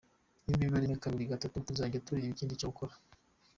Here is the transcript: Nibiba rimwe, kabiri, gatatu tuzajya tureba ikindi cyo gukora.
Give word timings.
Nibiba 0.45 0.77
rimwe, 0.81 0.97
kabiri, 1.03 1.31
gatatu 1.33 1.55
tuzajya 1.67 2.03
tureba 2.05 2.31
ikindi 2.33 2.59
cyo 2.61 2.69
gukora. 2.71 2.93